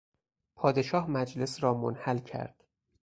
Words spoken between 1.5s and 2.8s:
را منحل کرد.